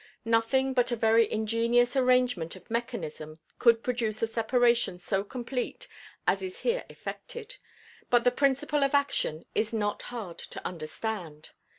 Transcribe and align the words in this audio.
Nothing 0.25 0.73
but 0.73 0.91
a 0.91 0.95
very 0.95 1.31
ingenious 1.31 1.95
arrangement 1.95 2.55
of 2.55 2.71
mechanism 2.71 3.37
could 3.59 3.83
produce 3.83 4.23
a 4.23 4.25
separation 4.25 4.97
so 4.97 5.23
complete 5.23 5.87
as 6.25 6.41
is 6.41 6.61
here 6.61 6.83
effected; 6.89 7.57
but 8.09 8.23
the 8.23 8.31
principle 8.31 8.83
of 8.83 8.95
action 8.95 9.45
is 9.53 9.71
not 9.71 10.01
hard 10.01 10.39
to 10.39 10.65
understand. 10.65 11.51